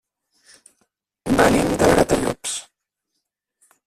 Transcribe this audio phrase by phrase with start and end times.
[1.41, 2.57] Venim de Gratallops.